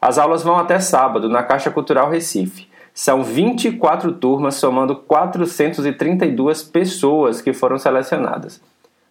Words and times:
As 0.00 0.16
aulas 0.16 0.42
vão 0.42 0.56
até 0.56 0.78
sábado 0.78 1.28
na 1.28 1.42
Caixa 1.42 1.70
Cultural 1.70 2.08
Recife. 2.08 2.68
São 2.96 3.22
24 3.22 4.10
turmas, 4.12 4.54
somando 4.54 4.96
432 4.96 6.62
pessoas 6.62 7.42
que 7.42 7.52
foram 7.52 7.78
selecionadas. 7.78 8.58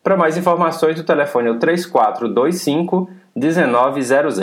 Para 0.03 0.17
mais 0.17 0.35
informações, 0.35 0.99
o 0.99 1.03
telefone 1.03 1.49
é 1.49 1.51
o 1.51 1.59
3425 1.59 3.07
1900. 3.35 4.39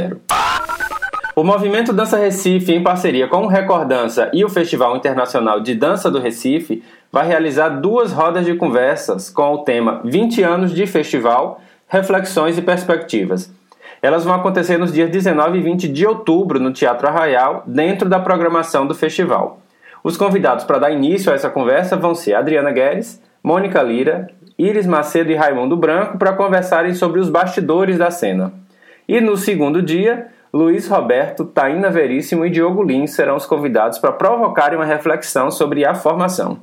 O 1.35 1.43
Movimento 1.43 1.93
Dança 1.93 2.17
Recife, 2.19 2.73
em 2.73 2.85
parceria 2.85 3.27
com 3.27 3.39
o 3.39 3.49
Recordança 3.49 4.31
e 4.33 4.45
o 4.45 4.49
Festival 4.49 4.97
Internacional 4.97 5.59
de 5.59 5.75
Dança 5.75 6.09
do 6.09 6.21
Recife, 6.21 6.81
vai 7.11 7.27
realizar 7.27 7.69
duas 7.69 8.13
rodas 8.13 8.45
de 8.45 8.55
conversas 8.55 9.29
com 9.29 9.55
o 9.55 9.65
tema 9.65 10.01
20 10.05 10.41
anos 10.45 10.73
de 10.73 10.87
festival, 10.87 11.61
reflexões 11.89 12.57
e 12.57 12.63
perspectivas. 12.63 13.53
Elas 14.03 14.25
vão 14.25 14.35
acontecer 14.35 14.77
nos 14.79 14.93
dias 14.93 15.09
19 15.09 15.59
e 15.59 15.63
20 15.63 15.89
de 15.89 16.05
outubro 16.05 16.59
no 16.59 16.73
Teatro 16.73 17.07
Arraial, 17.07 17.63
dentro 17.65 18.09
da 18.09 18.19
programação 18.19 18.85
do 18.85 18.97
festival. 18.97 19.61
Os 20.03 20.17
convidados 20.17 20.65
para 20.65 20.81
dar 20.81 20.91
início 20.91 21.31
a 21.31 21.37
essa 21.37 21.49
conversa 21.49 21.97
vão 21.97 22.13
ser 22.13 22.35
Adriana 22.35 22.73
Guedes, 22.73 23.23
Mônica 23.41 23.81
Lira, 23.81 24.29
Iris 24.59 24.89
Macedo 24.89 25.31
e 25.31 25.37
Raimundo 25.37 25.77
Branco 25.77 26.19
para 26.19 26.33
conversarem 26.33 26.95
sobre 26.95 27.21
os 27.21 27.31
bastidores 27.31 27.97
da 27.97 28.11
cena. 28.11 28.53
E 29.07 29.21
no 29.21 29.37
segundo 29.37 29.81
dia, 29.81 30.27
Luiz 30.53 30.89
Roberto, 30.89 31.45
Taína 31.45 31.89
Veríssimo 31.89 32.45
e 32.45 32.51
Diogo 32.51 32.83
Lins 32.83 33.13
serão 33.13 33.37
os 33.37 33.47
convidados 33.47 34.01
para 34.01 34.11
provocarem 34.11 34.77
uma 34.77 34.85
reflexão 34.85 35.49
sobre 35.49 35.85
a 35.85 35.95
formação. 35.95 36.59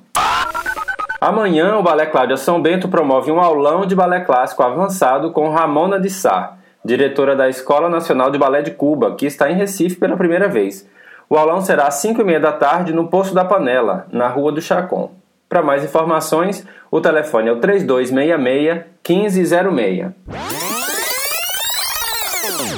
Amanhã, 1.22 1.78
o 1.78 1.84
Balé 1.84 2.06
Cláudia 2.06 2.36
São 2.36 2.62
Bento 2.62 2.90
promove 2.90 3.32
um 3.32 3.40
aulão 3.40 3.86
de 3.86 3.96
balé 3.96 4.20
clássico 4.20 4.62
avançado 4.62 5.32
com 5.32 5.50
Ramona 5.50 6.00
de 6.00 6.10
Sá, 6.10 6.59
diretora 6.84 7.36
da 7.36 7.48
Escola 7.50 7.90
Nacional 7.90 8.32
de 8.32 8.38
Balé 8.38 8.62
de 8.62 8.72
Cuba, 8.72 9.16
que 9.16 9.26
está 9.26 9.52
em 9.52 9.56
Recife 9.56 9.98
pela 9.98 10.16
primeira 10.16 10.48
vez. 10.48 10.88
O 11.30 11.38
aulão 11.38 11.62
será 11.62 11.88
às 11.88 11.96
5 11.96 12.22
e 12.22 12.24
meia 12.24 12.40
da 12.40 12.52
tarde 12.52 12.94
no 12.94 13.08
Poço 13.08 13.34
da 13.36 13.46
Panela, 13.46 14.08
na 14.12 14.28
Rua 14.28 14.52
do 14.52 14.62
Chacon. 14.62 15.12
Para 15.48 15.62
mais 15.62 15.84
informações, 15.84 16.66
o 16.90 17.00
telefone 17.02 17.50
é 17.50 17.52
o 17.52 17.58
3266-1506. 17.58 20.14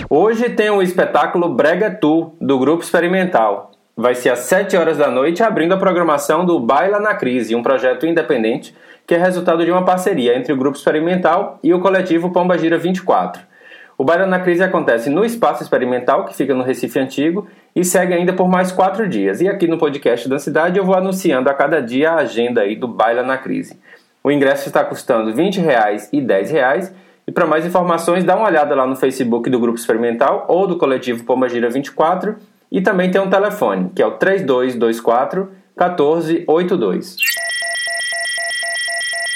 Hoje 0.09 0.49
tem 0.49 0.69
o 0.69 0.81
espetáculo 0.81 1.53
Brega 1.53 1.91
Tu, 1.91 2.33
do 2.41 2.59
Grupo 2.59 2.83
Experimental. 2.83 3.71
Vai 3.95 4.15
ser 4.15 4.29
às 4.29 4.39
7 4.39 4.75
horas 4.75 4.97
da 4.97 5.09
noite, 5.09 5.43
abrindo 5.43 5.73
a 5.73 5.77
programação 5.77 6.43
do 6.43 6.59
Baila 6.59 6.99
na 6.99 7.13
Crise, 7.13 7.55
um 7.55 7.63
projeto 7.63 8.05
independente 8.05 8.75
que 9.05 9.15
é 9.15 9.17
resultado 9.17 9.65
de 9.65 9.71
uma 9.71 9.83
parceria 9.83 10.37
entre 10.37 10.53
o 10.53 10.57
Grupo 10.57 10.77
Experimental 10.77 11.59
e 11.63 11.73
o 11.73 11.79
coletivo 11.79 12.31
Pombagira 12.31 12.77
24. 12.77 13.41
O 14.01 14.03
Baile 14.03 14.25
na 14.25 14.39
Crise 14.39 14.63
acontece 14.63 15.11
no 15.11 15.23
Espaço 15.23 15.61
Experimental, 15.61 16.25
que 16.25 16.35
fica 16.35 16.55
no 16.55 16.63
Recife 16.63 16.97
Antigo, 16.97 17.47
e 17.75 17.85
segue 17.85 18.15
ainda 18.15 18.33
por 18.33 18.49
mais 18.49 18.71
quatro 18.71 19.07
dias. 19.07 19.41
E 19.41 19.47
aqui 19.47 19.67
no 19.67 19.77
podcast 19.77 20.27
da 20.27 20.39
cidade 20.39 20.79
eu 20.79 20.83
vou 20.83 20.95
anunciando 20.95 21.47
a 21.47 21.53
cada 21.53 21.79
dia 21.79 22.09
a 22.09 22.15
agenda 22.15 22.61
aí 22.61 22.75
do 22.75 22.87
Baila 22.87 23.21
na 23.21 23.37
Crise. 23.37 23.79
O 24.23 24.31
ingresso 24.31 24.67
está 24.67 24.83
custando 24.83 25.31
20 25.31 25.59
reais 25.59 26.09
e 26.11 26.19
10 26.19 26.49
reais, 26.49 26.91
e 27.27 27.31
para 27.31 27.45
mais 27.45 27.63
informações 27.63 28.23
dá 28.23 28.35
uma 28.35 28.47
olhada 28.47 28.73
lá 28.73 28.87
no 28.87 28.95
Facebook 28.95 29.51
do 29.51 29.59
Grupo 29.59 29.77
Experimental 29.77 30.45
ou 30.47 30.65
do 30.65 30.79
coletivo 30.79 31.23
Pombagira 31.23 31.69
24 31.69 32.37
e 32.71 32.81
também 32.81 33.11
tem 33.11 33.21
um 33.21 33.29
telefone, 33.29 33.91
que 33.95 34.01
é 34.01 34.07
o 34.07 34.13
3224 34.13 35.47
1482. 35.77 37.17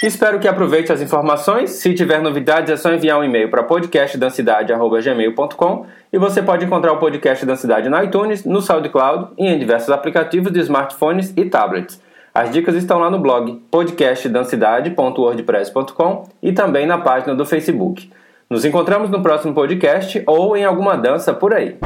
Espero 0.04 0.40
que 0.40 0.48
aproveite 0.48 0.92
as 0.92 1.02
informações. 1.02 1.72
Se 1.72 1.92
tiver 1.94 2.22
novidades, 2.22 2.70
é 2.70 2.78
só 2.78 2.94
enviar 2.94 3.20
um 3.20 3.24
e-mail 3.24 3.50
para 3.50 3.64
podcastdancidade.gmail.com 3.64 5.86
e 6.12 6.18
você 6.18 6.42
pode 6.42 6.66
encontrar 6.66 6.92
o 6.92 6.98
Podcast 6.98 7.46
da 7.46 7.56
Cidade 7.56 7.88
iTunes, 8.04 8.44
no 8.44 8.62
SoundCloud 8.62 9.30
e 9.38 9.48
em 9.48 9.58
diversos 9.58 9.90
aplicativos 9.90 10.52
de 10.52 10.60
smartphones 10.60 11.32
e 11.36 11.46
tablets. 11.46 12.04
As 12.34 12.52
dicas 12.52 12.76
estão 12.76 13.00
lá 13.00 13.10
no 13.10 13.20
blog 13.20 13.54
podcastdancidade.wordpress.com 13.72 16.24
e 16.44 16.52
também 16.52 16.86
na 16.86 16.98
página 16.98 17.34
do 17.34 17.46
Facebook. 17.46 18.12
Nos 18.50 18.66
encontramos 18.66 19.10
no 19.10 19.24
próximo 19.24 19.54
podcast 19.54 20.22
ou 20.28 20.58
em 20.58 20.66
alguma 20.66 20.98
dança 20.98 21.34
por 21.34 21.54
aí. 21.54 21.78